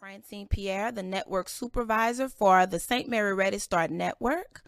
Francine 0.00 0.48
Pierre, 0.48 0.90
the 0.90 1.02
network 1.02 1.50
supervisor 1.50 2.26
for 2.26 2.64
the 2.64 2.80
St. 2.80 3.06
Mary 3.06 3.34
Ready 3.34 3.58
Start 3.58 3.90
Network. 3.90 4.62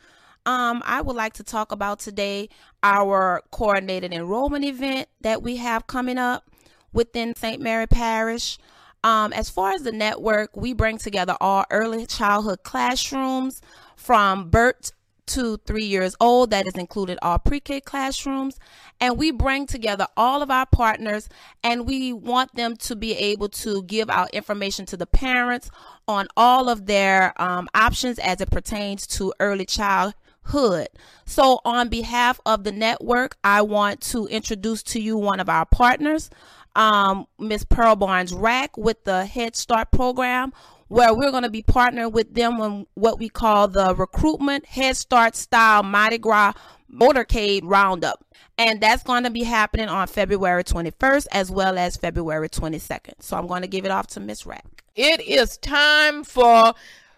Um, 0.44 0.82
I 0.84 1.00
would 1.00 1.16
like 1.16 1.32
to 1.34 1.42
talk 1.42 1.72
about 1.72 2.00
today 2.00 2.50
our 2.82 3.40
coordinated 3.50 4.12
enrollment 4.12 4.62
event 4.62 5.08
that 5.22 5.42
we 5.42 5.56
have 5.56 5.87
coming 5.87 6.18
up 6.18 6.50
within 6.92 7.34
St. 7.34 7.62
Mary 7.62 7.87
Parish. 7.87 8.58
Um, 9.04 9.32
as 9.32 9.48
far 9.48 9.72
as 9.72 9.84
the 9.84 9.90
network, 9.90 10.54
we 10.54 10.75
bring 10.75 10.98
together 10.98 11.35
all 11.41 11.64
early 11.71 12.05
childhood 12.05 12.62
classrooms 12.62 13.62
from 13.96 14.51
birth 14.51 14.93
to 15.27 15.59
three 15.66 15.84
years 15.84 16.14
old. 16.20 16.50
That 16.50 16.66
is 16.66 16.75
included 16.75 17.18
all 17.22 17.39
pre 17.39 17.61
K 17.61 17.80
classrooms. 17.80 18.59
And 19.00 19.18
we 19.18 19.30
bring 19.30 19.66
together 19.66 20.07
all 20.16 20.43
of 20.43 20.50
our 20.50 20.66
partners 20.66 21.29
and 21.62 21.86
we 21.86 22.12
want 22.12 22.54
them 22.54 22.77
to 22.77 22.96
be 22.96 23.14
able 23.14 23.48
to 23.48 23.82
give 23.85 24.08
out 24.11 24.30
information 24.30 24.86
to 24.86 24.96
the 24.96 25.07
parents 25.07 25.71
on 26.07 26.29
all 26.36 26.68
of 26.68 26.86
their 26.86 27.40
um, 27.40 27.68
options 27.75 28.18
as 28.18 28.40
it 28.40 28.50
pertains 28.50 29.07
to 29.08 29.32
early 29.40 29.67
childhood. 29.67 30.89
So, 31.25 31.61
on 31.64 31.89
behalf 31.89 32.41
of 32.45 32.64
the 32.64 32.73
network, 32.73 33.36
I 33.45 33.62
want 33.62 34.00
to 34.03 34.27
introduce 34.27 34.83
to 34.84 35.00
you 35.00 35.17
one 35.17 35.41
of 35.41 35.48
our 35.48 35.64
partners, 35.67 36.31
um, 36.77 37.27
Miss 37.39 37.64
Pearl 37.64 37.97
Barnes 37.97 38.33
Rack, 38.33 38.77
with 38.77 39.05
the 39.05 39.27
Head 39.27 39.56
Start 39.56 39.91
program 39.91 40.53
where 40.92 41.14
we're 41.14 41.31
going 41.31 41.42
to 41.42 41.48
be 41.48 41.62
partnering 41.62 42.12
with 42.12 42.34
them 42.34 42.61
on 42.61 42.86
what 42.92 43.19
we 43.19 43.27
call 43.27 43.67
the 43.67 43.95
recruitment 43.95 44.67
Head 44.67 44.95
Start 44.95 45.34
style 45.34 45.83
Mardi 45.83 46.19
Gras 46.19 46.53
motorcade 46.92 47.62
roundup. 47.64 48.22
And 48.58 48.78
that's 48.78 49.03
going 49.03 49.25
to 49.25 49.31
be 49.31 49.45
happening 49.45 49.89
on 49.89 50.06
February 50.06 50.62
21st 50.62 51.28
as 51.33 51.50
well 51.50 51.78
as 51.78 51.97
February 51.97 52.50
22nd. 52.50 53.14
So 53.20 53.39
I'm 53.39 53.47
going 53.47 53.62
to 53.62 53.69
give 53.69 53.86
it 53.86 53.91
off 53.91 54.06
to 54.09 54.20
Miss 54.20 54.45
Rack. 54.45 54.84
It 54.95 55.23
is 55.23 55.56
time 55.56 56.25
for 56.25 56.75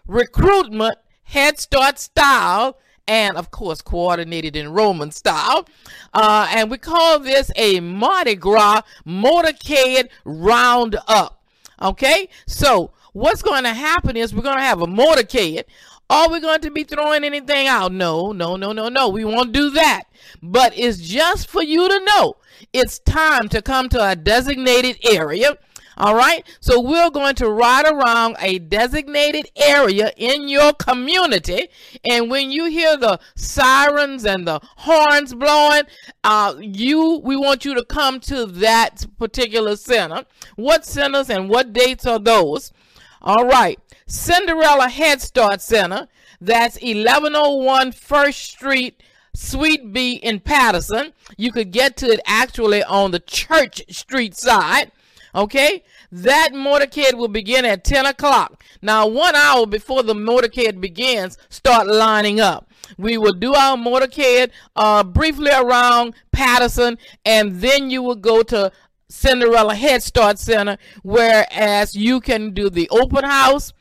recruitment 0.07 0.97
Head 1.23 1.59
Start 1.59 1.99
style 1.99 2.77
and 3.07 3.37
of 3.37 3.51
course 3.51 3.81
coordinated 3.81 4.55
enrollment 4.55 5.13
style. 5.13 5.67
Uh, 6.13 6.47
and 6.51 6.71
we 6.71 6.77
call 6.77 7.19
this 7.19 7.51
a 7.55 7.79
Mardi 7.79 8.35
Gras 8.35 8.81
motorcade 9.05 10.09
roundup. 10.23 11.41
Okay, 11.81 12.29
so 12.47 12.91
what's 13.13 13.41
going 13.41 13.63
to 13.63 13.73
happen 13.73 14.15
is 14.15 14.33
we're 14.33 14.41
going 14.41 14.57
to 14.57 14.63
have 14.63 14.81
a 14.81 14.87
motorcade. 14.87 15.63
Are 16.09 16.29
we 16.29 16.39
going 16.39 16.61
to 16.61 16.71
be 16.71 16.83
throwing 16.83 17.23
anything 17.23 17.67
out? 17.67 17.91
No, 17.91 18.31
no, 18.31 18.55
no, 18.55 18.71
no, 18.71 18.89
no. 18.89 19.09
We 19.09 19.25
won't 19.25 19.51
do 19.51 19.71
that. 19.71 20.03
But 20.41 20.77
it's 20.77 20.99
just 20.99 21.49
for 21.49 21.63
you 21.63 21.89
to 21.89 22.05
know 22.05 22.37
it's 22.73 22.99
time 22.99 23.49
to 23.49 23.61
come 23.61 23.89
to 23.89 24.11
a 24.11 24.15
designated 24.15 24.97
area. 25.03 25.57
All 25.97 26.15
right. 26.15 26.45
So 26.59 26.79
we're 26.79 27.09
going 27.09 27.35
to 27.35 27.49
ride 27.49 27.85
around 27.85 28.35
a 28.39 28.59
designated 28.59 29.49
area 29.55 30.11
in 30.17 30.49
your 30.49 30.73
community. 30.73 31.69
And 32.09 32.29
when 32.29 32.51
you 32.51 32.65
hear 32.65 32.97
the 32.97 33.19
sirens 33.35 34.25
and 34.25 34.47
the 34.47 34.59
horns 34.77 35.33
blowing, 35.33 35.83
uh, 36.23 36.55
you 36.59 37.21
we 37.23 37.35
want 37.35 37.65
you 37.65 37.75
to 37.75 37.85
come 37.85 38.19
to 38.21 38.45
that 38.45 39.05
particular 39.17 39.75
center. 39.75 40.25
What 40.55 40.85
centers 40.85 41.29
and 41.29 41.49
what 41.49 41.73
dates 41.73 42.05
are 42.05 42.19
those? 42.19 42.73
All 43.21 43.45
right. 43.45 43.79
Cinderella 44.07 44.89
Head 44.89 45.21
Start 45.21 45.61
Center. 45.61 46.07
That's 46.41 46.75
1101 46.75 47.93
First 47.93 48.43
Street, 48.43 49.01
Suite 49.33 49.93
B 49.93 50.13
in 50.13 50.41
Patterson. 50.41 51.13
You 51.37 51.51
could 51.51 51.71
get 51.71 51.97
to 51.97 52.07
it 52.07 52.19
actually 52.25 52.83
on 52.83 53.11
the 53.11 53.19
Church 53.19 53.81
Street 53.89 54.35
side. 54.35 54.91
Okay? 55.35 55.83
That 56.11 56.51
motorcade 56.53 57.15
will 57.15 57.27
begin 57.27 57.65
at 57.65 57.83
10 57.83 58.05
o'clock. 58.05 58.63
Now, 58.81 59.05
one 59.07 59.35
hour 59.35 59.65
before 59.65 60.01
the 60.01 60.13
motorcade 60.13 60.79
begins, 60.79 61.37
start 61.49 61.87
lining 61.87 62.39
up. 62.39 62.71
We 62.97 63.17
will 63.17 63.33
do 63.33 63.53
our 63.53 63.75
motorcade 63.75 64.51
uh, 64.75 65.03
briefly 65.03 65.51
around 65.51 66.13
Patterson, 66.31 66.97
and 67.25 67.59
then 67.59 67.89
you 67.89 68.01
will 68.01 68.15
go 68.15 68.43
to 68.43 68.71
Cinderella 69.09 69.75
Head 69.75 70.03
Start 70.03 70.39
Center, 70.39 70.77
whereas 71.03 71.95
you 71.95 72.19
can 72.19 72.53
do 72.53 72.69
the 72.69 72.87
open 72.89 73.23
house, 73.23 73.73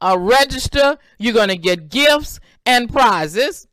uh, 0.00 0.16
register, 0.18 0.96
you're 1.18 1.34
going 1.34 1.48
to 1.48 1.56
get 1.56 1.88
gifts 1.90 2.40
and 2.64 2.90
prizes. 2.90 3.66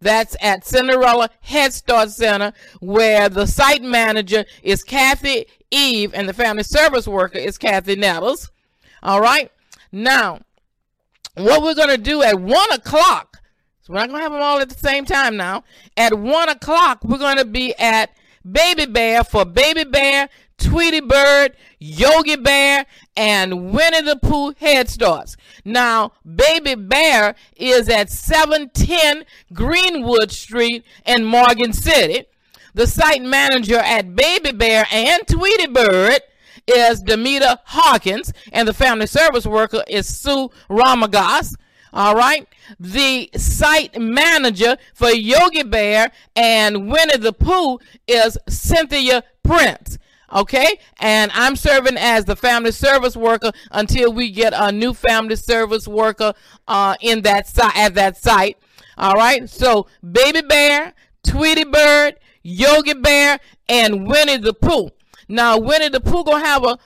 That's 0.00 0.36
at 0.40 0.66
Cinderella 0.66 1.30
Head 1.40 1.72
Start 1.72 2.10
Center, 2.10 2.52
where 2.80 3.28
the 3.28 3.46
site 3.46 3.82
manager 3.82 4.44
is 4.62 4.82
Kathy 4.82 5.46
Eve 5.74 6.14
and 6.14 6.28
the 6.28 6.32
family 6.32 6.62
service 6.62 7.08
worker 7.08 7.38
is 7.38 7.58
Kathy 7.58 7.96
Nettles. 7.96 8.50
All 9.02 9.20
right. 9.20 9.50
Now, 9.90 10.40
what 11.36 11.62
we're 11.62 11.74
going 11.74 11.88
to 11.88 11.98
do 11.98 12.22
at 12.22 12.40
1 12.40 12.72
o'clock, 12.72 13.38
so 13.82 13.92
we're 13.92 14.00
not 14.00 14.08
going 14.08 14.20
to 14.20 14.22
have 14.22 14.32
them 14.32 14.40
all 14.40 14.58
at 14.60 14.70
the 14.70 14.78
same 14.78 15.04
time 15.04 15.36
now. 15.36 15.64
At 15.96 16.18
1 16.18 16.48
o'clock, 16.48 17.02
we're 17.04 17.18
going 17.18 17.38
to 17.38 17.44
be 17.44 17.74
at 17.78 18.10
Baby 18.50 18.86
Bear 18.86 19.24
for 19.24 19.44
Baby 19.44 19.84
Bear 19.84 20.28
Tweety 20.58 21.00
Bird, 21.00 21.56
Yogi 21.78 22.36
Bear, 22.36 22.86
and 23.16 23.72
Winnie 23.72 24.02
the 24.02 24.16
Pooh 24.16 24.54
Head 24.58 24.88
Starts. 24.88 25.36
Now, 25.64 26.12
Baby 26.24 26.74
Bear 26.74 27.34
is 27.56 27.88
at 27.88 28.10
710 28.10 29.24
Greenwood 29.52 30.30
Street 30.30 30.84
in 31.04 31.24
Morgan 31.24 31.72
City. 31.72 32.26
The 32.74 32.88
site 32.88 33.22
manager 33.22 33.78
at 33.78 34.16
Baby 34.16 34.50
Bear 34.50 34.84
and 34.90 35.26
Tweety 35.28 35.68
Bird 35.68 36.20
is 36.66 37.04
Demita 37.04 37.58
Hawkins, 37.66 38.32
and 38.52 38.66
the 38.66 38.74
family 38.74 39.06
service 39.06 39.46
worker 39.46 39.84
is 39.88 40.08
Sue 40.08 40.50
Ramagas. 40.68 41.54
All 41.92 42.16
right. 42.16 42.48
The 42.80 43.30
site 43.36 43.96
manager 44.00 44.76
for 44.92 45.10
Yogi 45.10 45.62
Bear 45.62 46.10
and 46.34 46.90
Winnie 46.90 47.18
the 47.18 47.32
Pooh 47.32 47.78
is 48.08 48.36
Cynthia 48.48 49.22
Prince. 49.44 49.98
Okay, 50.32 50.80
and 50.98 51.30
I'm 51.32 51.54
serving 51.54 51.96
as 51.96 52.24
the 52.24 52.34
family 52.34 52.72
service 52.72 53.16
worker 53.16 53.52
until 53.70 54.12
we 54.12 54.32
get 54.32 54.52
a 54.56 54.72
new 54.72 54.92
family 54.92 55.36
service 55.36 55.86
worker 55.86 56.32
uh, 56.66 56.96
in 57.00 57.22
that 57.22 57.46
site 57.46 57.76
at 57.76 57.94
that 57.94 58.16
site. 58.16 58.58
All 58.98 59.14
right, 59.14 59.48
so 59.48 59.86
Baby 60.02 60.42
Bear, 60.42 60.92
Tweety 61.22 61.62
Bird, 61.62 62.16
Yogi 62.44 62.94
Bear, 62.94 63.40
and 63.68 64.06
Winnie 64.06 64.36
the 64.36 64.54
Pooh. 64.54 64.90
Now 65.28 65.58
Winnie 65.58 65.88
the 65.88 66.00
Pooh 66.00 66.22
gonna 66.22 66.44
have 66.44 66.64
a 66.64 66.78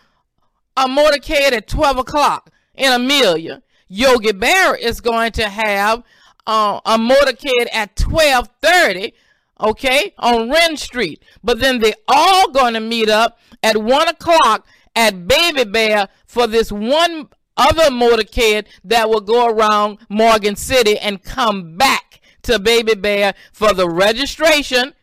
a 0.78 0.86
motorcade 0.86 1.52
at 1.52 1.66
12 1.66 1.98
o'clock 1.98 2.50
in 2.74 2.92
Amelia. 2.92 3.62
Yogi 3.88 4.32
Bear 4.32 4.76
is 4.76 5.00
going 5.00 5.32
to 5.32 5.48
have 5.48 6.04
uh, 6.46 6.80
a 6.86 6.96
motorcade 6.96 7.66
at 7.72 7.96
12:30 7.96 9.12
okay, 9.60 10.14
on 10.18 10.50
Wren 10.50 10.76
Street. 10.76 11.22
But 11.42 11.58
then 11.60 11.80
they 11.80 11.94
all 12.06 12.50
going 12.50 12.74
to 12.74 12.80
meet 12.80 13.08
up 13.08 13.38
at 13.62 13.76
1 13.76 14.08
o'clock 14.08 14.66
at 14.94 15.26
Baby 15.26 15.64
Bear 15.64 16.08
for 16.26 16.46
this 16.46 16.70
one 16.70 17.28
other 17.56 17.90
motorcade 17.90 18.66
that 18.84 19.08
will 19.10 19.20
go 19.20 19.46
around 19.48 19.98
Morgan 20.08 20.54
City 20.54 20.96
and 20.98 21.22
come 21.22 21.76
back 21.76 22.20
to 22.42 22.58
Baby 22.58 22.94
Bear 22.94 23.34
for 23.52 23.72
the 23.74 23.88
registration. 23.88 24.94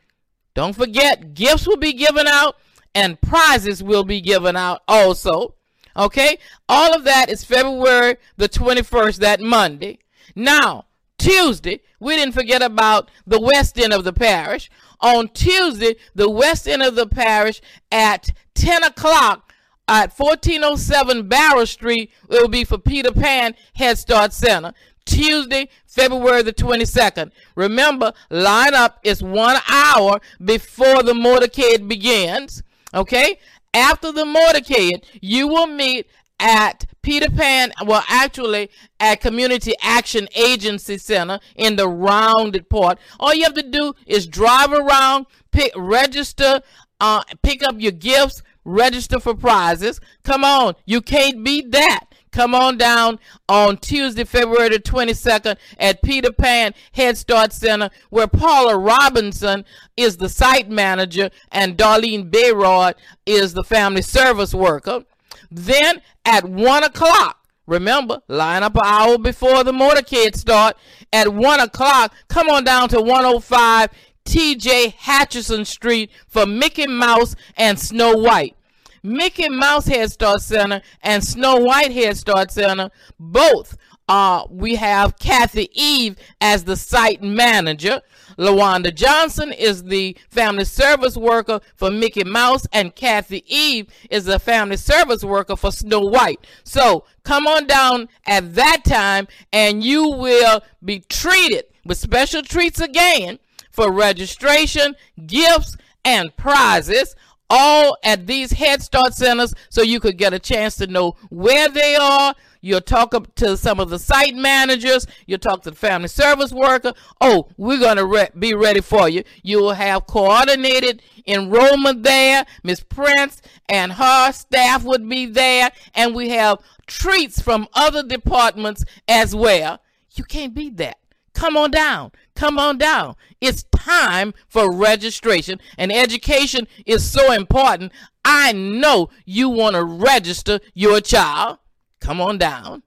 Don't 0.55 0.75
forget, 0.75 1.35
gifts 1.35 1.67
will 1.67 1.77
be 1.77 1.93
given 1.93 2.25
out 2.25 2.57
and 2.95 3.21
prizes 3.21 3.83
will 3.83 4.05
be 4.05 4.21
given 4.21 4.55
out 4.55 4.81
also. 4.87 5.53
Okay, 5.97 6.39
all 6.67 6.95
of 6.95 7.03
that 7.03 7.29
is 7.29 7.43
February 7.43 8.17
the 8.37 8.49
21st, 8.49 9.19
that 9.19 9.41
Monday. 9.41 9.99
Now, 10.35 10.85
Tuesday, 11.17 11.81
we 11.99 12.15
didn't 12.15 12.33
forget 12.33 12.61
about 12.61 13.11
the 13.27 13.39
west 13.39 13.79
end 13.79 13.93
of 13.93 14.03
the 14.03 14.13
parish. 14.13 14.69
On 15.01 15.27
Tuesday, 15.29 15.95
the 16.13 16.29
west 16.29 16.67
end 16.67 16.81
of 16.81 16.95
the 16.95 17.07
parish 17.07 17.61
at 17.91 18.29
10 18.55 18.83
o'clock 18.83 19.53
at 19.87 20.11
1407 20.17 21.27
Barrow 21.27 21.65
Street, 21.65 22.11
it 22.29 22.41
will 22.41 22.47
be 22.47 22.63
for 22.63 22.77
Peter 22.77 23.11
Pan 23.11 23.55
Head 23.73 23.97
Start 23.97 24.33
Center. 24.33 24.73
Tuesday, 25.05 25.69
February 25.87 26.41
the 26.41 26.53
22nd. 26.53 27.31
Remember, 27.55 28.13
lineup 28.31 28.95
is 29.03 29.23
one 29.23 29.57
hour 29.69 30.19
before 30.43 31.03
the 31.03 31.13
motorcade 31.13 31.87
begins. 31.87 32.63
Okay? 32.93 33.39
After 33.73 34.11
the 34.11 34.23
motorcade, 34.23 35.03
you 35.21 35.47
will 35.47 35.67
meet 35.67 36.07
at 36.39 36.85
Peter 37.01 37.29
Pan, 37.29 37.71
well, 37.85 38.03
actually 38.09 38.69
at 38.99 39.21
Community 39.21 39.73
Action 39.81 40.27
Agency 40.35 40.97
Center 40.97 41.39
in 41.55 41.75
the 41.75 41.87
rounded 41.87 42.69
part. 42.69 42.99
All 43.19 43.33
you 43.33 43.43
have 43.43 43.53
to 43.53 43.69
do 43.69 43.93
is 44.05 44.27
drive 44.27 44.71
around, 44.71 45.27
pick, 45.51 45.71
register, 45.75 46.61
uh, 46.99 47.23
pick 47.43 47.63
up 47.63 47.75
your 47.77 47.91
gifts, 47.91 48.41
register 48.63 49.19
for 49.19 49.35
prizes. 49.35 49.99
Come 50.23 50.43
on, 50.43 50.75
you 50.85 51.01
can't 51.01 51.43
beat 51.43 51.71
that. 51.71 52.05
Come 52.35 52.53
on 52.53 52.77
down 52.77 53.19
on 53.47 53.77
Tuesday, 53.77 54.25
February 54.25 54.67
the 54.67 54.79
22nd 54.79 55.55
at 55.79 56.01
Peter 56.01 56.33
Pan 56.33 56.73
Head 56.91 57.17
Start 57.17 57.53
Center, 57.53 57.89
where 58.09 58.27
Paula 58.27 58.77
Robinson 58.77 59.63
is 59.95 60.17
the 60.17 60.27
site 60.27 60.69
manager 60.69 61.29
and 61.49 61.77
Darlene 61.77 62.29
Bayrod 62.29 62.95
is 63.25 63.53
the 63.53 63.63
family 63.63 64.01
service 64.01 64.53
worker. 64.53 65.05
Then 65.49 66.01
at 66.25 66.43
1 66.43 66.83
o'clock, 66.83 67.39
Remember, 67.67 68.21
line 68.27 68.63
up 68.63 68.75
an 68.75 68.81
hour 68.83 69.17
before 69.17 69.63
the 69.63 69.71
motorcade 69.71 70.35
start 70.35 70.75
at 71.13 71.33
1 71.33 71.59
o'clock. 71.61 72.13
Come 72.27 72.49
on 72.49 72.65
down 72.65 72.89
to 72.89 73.01
105 73.01 73.89
TJ 74.25 74.93
Hatcherson 74.95 75.65
Street 75.65 76.11
for 76.27 76.45
Mickey 76.45 76.85
Mouse 76.85 77.37
and 77.55 77.79
Snow 77.79 78.17
White. 78.17 78.57
Mickey 79.05 79.49
Mouse 79.49 79.85
Head 79.85 80.11
Start 80.11 80.41
Center 80.41 80.81
and 81.03 81.23
Snow 81.23 81.57
White 81.57 81.91
Head 81.91 82.17
Start 82.17 82.51
Center, 82.51 82.89
both 83.19 83.77
uh, 84.09 84.45
we 84.49 84.75
have 84.75 85.19
Kathy 85.19 85.69
Eve 85.73 86.15
as 86.41 86.63
the 86.63 86.75
site 86.75 87.21
manager. 87.21 88.01
LaWanda 88.39 88.93
Johnson 88.93 89.53
is 89.53 89.83
the 89.83 90.17
family 90.29 90.65
service 90.65 91.15
worker 91.15 91.59
for 91.75 91.91
Mickey 91.91 92.23
Mouse, 92.23 92.67
and 92.73 92.95
Kathy 92.95 93.43
Eve 93.47 93.87
is 94.09 94.25
the 94.25 94.39
family 94.39 94.77
service 94.77 95.23
worker 95.23 95.55
for 95.55 95.71
Snow 95.71 96.01
White. 96.01 96.45
So 96.63 97.05
come 97.23 97.45
on 97.45 97.67
down 97.67 98.09
at 98.25 98.55
that 98.55 98.81
time, 98.85 99.27
and 99.53 99.83
you 99.83 100.09
will 100.09 100.61
be 100.83 100.99
treated 101.01 101.65
with 101.85 101.97
special 101.97 102.41
treats 102.41 102.79
again 102.79 103.37
for 103.71 103.91
registration, 103.91 104.95
gifts, 105.27 105.77
and 106.03 106.35
prizes 106.37 107.15
all 107.49 107.97
at 108.03 108.27
these 108.27 108.51
Head 108.51 108.81
Start 108.81 109.13
centers 109.13 109.53
so 109.69 109.81
you 109.81 109.99
could 109.99 110.17
get 110.17 110.33
a 110.33 110.39
chance 110.39 110.75
to 110.77 110.87
know 110.87 111.15
where 111.29 111.69
they 111.69 111.95
are. 111.95 112.33
You'll 112.61 112.81
talk 112.81 113.13
to 113.35 113.57
some 113.57 113.79
of 113.79 113.91
the 113.91 113.99
site 113.99 114.33
managers. 114.33 115.05
You'll 115.27 115.37
talk 115.37 115.61
to 115.63 115.69
the 115.69 115.75
family 115.75 116.07
service 116.07 116.51
worker. 116.51 116.93
Oh, 117.21 117.47
we're 117.57 117.79
going 117.79 117.97
to 117.97 118.05
re- 118.05 118.29
be 118.37 118.55
ready 118.55 118.81
for 118.81 119.07
you. 119.07 119.23
You 119.43 119.59
will 119.59 119.73
have 119.73 120.07
coordinated 120.07 121.03
enrollment 121.27 122.01
there. 122.01 122.43
Miss 122.63 122.79
Prince 122.79 123.43
and 123.69 123.93
her 123.93 124.31
staff 124.31 124.83
would 124.83 125.07
be 125.07 125.27
there. 125.27 125.69
And 125.93 126.15
we 126.15 126.29
have 126.29 126.57
treats 126.87 127.39
from 127.39 127.67
other 127.75 128.01
departments 128.01 128.83
as 129.07 129.35
well. 129.35 129.79
You 130.15 130.23
can't 130.23 130.55
beat 130.55 130.77
that. 130.77 130.97
Come 131.35 131.57
on 131.57 131.69
down. 131.69 132.11
Come 132.35 132.57
on 132.57 132.77
down. 132.77 133.15
It's 133.39 133.63
time 133.75 134.33
for 134.47 134.71
registration, 134.73 135.59
and 135.77 135.91
education 135.91 136.67
is 136.85 137.09
so 137.09 137.31
important. 137.31 137.91
I 138.23 138.53
know 138.53 139.09
you 139.25 139.49
want 139.49 139.75
to 139.75 139.83
register 139.83 140.59
your 140.73 141.01
child. 141.01 141.59
Come 141.99 142.19
on 142.19 142.37
down. 142.37 142.83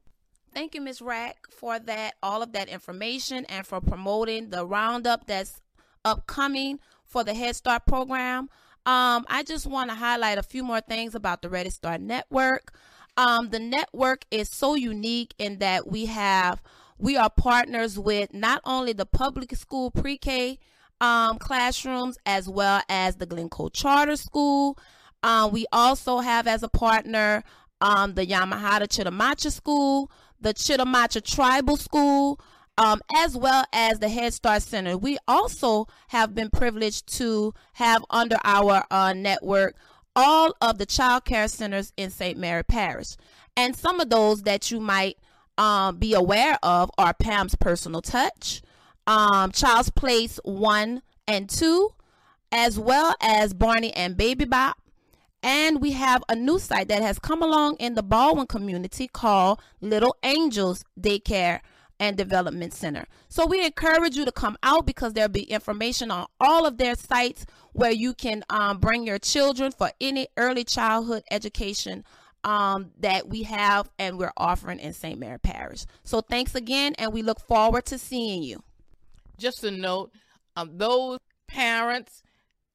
Thank 0.52 0.74
you, 0.74 0.80
Ms. 0.80 1.00
Rack, 1.00 1.46
for 1.50 1.78
that, 1.78 2.14
all 2.22 2.42
of 2.42 2.52
that 2.52 2.68
information, 2.68 3.44
and 3.44 3.66
for 3.66 3.80
promoting 3.80 4.50
the 4.50 4.66
roundup 4.66 5.26
that's 5.26 5.60
upcoming 6.04 6.80
for 7.04 7.22
the 7.22 7.34
Head 7.34 7.54
Start 7.54 7.86
program. 7.86 8.48
Um, 8.86 9.26
I 9.28 9.44
just 9.46 9.66
want 9.66 9.90
to 9.90 9.96
highlight 9.96 10.38
a 10.38 10.42
few 10.42 10.64
more 10.64 10.80
things 10.80 11.14
about 11.14 11.42
the 11.42 11.50
Ready 11.50 11.70
Start 11.70 12.00
Network. 12.00 12.72
Um, 13.18 13.50
the 13.50 13.58
network 13.58 14.24
is 14.30 14.48
so 14.48 14.74
unique 14.74 15.34
in 15.38 15.58
that 15.58 15.88
we 15.88 16.06
have 16.06 16.62
we 16.98 17.16
are 17.16 17.30
partners 17.30 17.98
with 17.98 18.34
not 18.34 18.60
only 18.64 18.92
the 18.92 19.06
public 19.06 19.54
school 19.56 19.90
pre-K 19.90 20.58
um, 21.00 21.38
classrooms 21.38 22.18
as 22.26 22.48
well 22.48 22.82
as 22.88 23.16
the 23.16 23.26
Glencoe 23.26 23.68
Charter 23.68 24.16
School. 24.16 24.78
Um, 25.22 25.52
we 25.52 25.66
also 25.72 26.18
have 26.18 26.46
as 26.46 26.62
a 26.62 26.68
partner 26.68 27.44
um, 27.80 28.14
the 28.14 28.26
Yamahata 28.26 28.88
Chitimacha 28.88 29.52
School, 29.52 30.10
the 30.40 30.54
Chitimacha 30.54 31.22
Tribal 31.22 31.76
School, 31.76 32.40
um, 32.76 33.00
as 33.16 33.36
well 33.36 33.64
as 33.72 33.98
the 33.98 34.08
Head 34.08 34.34
Start 34.34 34.62
Center. 34.62 34.96
We 34.96 35.18
also 35.26 35.86
have 36.08 36.34
been 36.34 36.50
privileged 36.50 37.06
to 37.18 37.54
have 37.74 38.04
under 38.10 38.38
our 38.44 38.84
uh, 38.90 39.12
network 39.12 39.76
all 40.16 40.54
of 40.60 40.78
the 40.78 40.86
child 40.86 41.24
care 41.24 41.46
centers 41.46 41.92
in 41.96 42.10
St. 42.10 42.36
Mary 42.36 42.64
Parish. 42.64 43.16
And 43.56 43.76
some 43.76 44.00
of 44.00 44.10
those 44.10 44.42
that 44.42 44.70
you 44.70 44.80
might 44.80 45.16
um, 45.58 45.96
be 45.96 46.14
aware 46.14 46.56
of 46.62 46.90
are 46.96 47.12
Pam's 47.12 47.56
Personal 47.56 48.00
Touch, 48.00 48.62
um, 49.06 49.52
Child's 49.52 49.90
Place 49.90 50.38
1 50.44 51.02
and 51.26 51.50
2, 51.50 51.90
as 52.52 52.78
well 52.78 53.14
as 53.20 53.52
Barney 53.52 53.92
and 53.92 54.16
Baby 54.16 54.44
Bop. 54.44 54.78
And 55.42 55.80
we 55.80 55.92
have 55.92 56.24
a 56.28 56.34
new 56.34 56.58
site 56.58 56.88
that 56.88 57.02
has 57.02 57.18
come 57.18 57.42
along 57.42 57.76
in 57.78 57.94
the 57.94 58.02
Baldwin 58.02 58.46
community 58.46 59.08
called 59.08 59.60
Little 59.80 60.16
Angels 60.22 60.84
Daycare 60.98 61.60
and 62.00 62.16
Development 62.16 62.72
Center. 62.72 63.06
So 63.28 63.46
we 63.46 63.64
encourage 63.64 64.16
you 64.16 64.24
to 64.24 64.32
come 64.32 64.56
out 64.62 64.86
because 64.86 65.12
there'll 65.12 65.28
be 65.28 65.42
information 65.42 66.10
on 66.10 66.26
all 66.40 66.66
of 66.66 66.78
their 66.78 66.94
sites 66.94 67.44
where 67.72 67.90
you 67.90 68.14
can 68.14 68.44
um, 68.50 68.78
bring 68.78 69.06
your 69.06 69.18
children 69.18 69.72
for 69.72 69.90
any 70.00 70.28
early 70.36 70.64
childhood 70.64 71.22
education 71.30 72.04
um, 72.44 72.92
that 73.00 73.28
we 73.28 73.42
have 73.44 73.90
and 73.98 74.18
we're 74.18 74.32
offering 74.36 74.78
in 74.78 74.92
St. 74.92 75.18
Mary 75.18 75.38
Parish. 75.38 75.84
So 76.04 76.20
thanks 76.20 76.54
again, 76.54 76.94
and 76.98 77.12
we 77.12 77.22
look 77.22 77.40
forward 77.40 77.86
to 77.86 77.98
seeing 77.98 78.42
you. 78.42 78.62
Just 79.38 79.64
a 79.64 79.70
note 79.70 80.10
um, 80.58 80.72
those 80.76 81.20
parents 81.46 82.24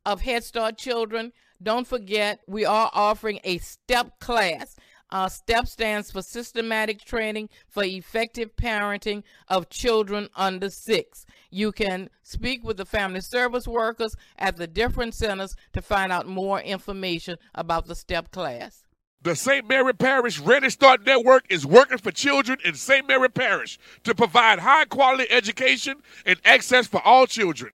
of 0.05 0.21
Head 0.21 0.45
Start 0.45 0.77
children, 0.77 1.33
don't 1.61 1.85
forget 1.85 2.39
we 2.47 2.63
are 2.63 2.89
offering 2.93 3.39
a 3.43 3.57
STEP 3.57 4.19
class. 4.19 4.77
Uh, 5.09 5.27
STEP 5.27 5.67
stands 5.67 6.09
for 6.09 6.21
Systematic 6.21 7.03
Training 7.03 7.49
for 7.67 7.83
Effective 7.83 8.55
Parenting 8.55 9.23
of 9.49 9.69
Children 9.69 10.29
Under 10.35 10.69
Six. 10.69 11.25
You 11.51 11.71
can 11.71 12.09
speak 12.23 12.63
with 12.63 12.77
the 12.77 12.85
family 12.85 13.21
service 13.21 13.67
workers 13.67 14.15
at 14.39 14.55
the 14.55 14.65
different 14.65 15.13
centers 15.13 15.55
to 15.73 15.81
find 15.81 16.11
out 16.11 16.25
more 16.25 16.61
information 16.61 17.37
about 17.53 17.85
the 17.85 17.95
STEP 17.95 18.31
class. 18.31 18.82
The 19.23 19.35
St. 19.35 19.69
Mary 19.69 19.93
Parish 19.93 20.39
Ready 20.39 20.69
Start 20.69 21.05
Network 21.05 21.45
is 21.49 21.65
working 21.65 21.97
for 21.97 22.11
children 22.11 22.57
in 22.65 22.75
St. 22.75 23.07
Mary 23.07 23.29
Parish 23.29 23.79
to 24.03 24.13
provide 24.13 24.59
high 24.59 24.83
quality 24.83 25.31
education 25.31 26.01
and 26.25 26.37
access 26.43 26.87
for 26.87 27.01
all 27.05 27.25
children. 27.25 27.71